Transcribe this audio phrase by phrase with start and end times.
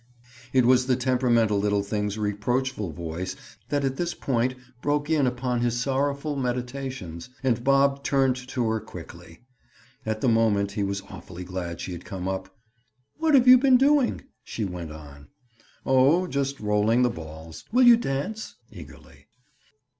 [0.51, 3.35] It was the temperamental little thing's reproachful voice
[3.69, 8.79] that at this point broke in upon his sorrowful meditations, and Bob turned to her
[8.79, 9.41] quickly.
[10.03, 12.49] At the moment he was awfully glad she had come up.
[13.19, 15.27] "What have you been doing?" she went on.
[15.85, 17.65] "Oh, just rolling the balls.
[17.71, 19.27] Will you dance?" Eagerly.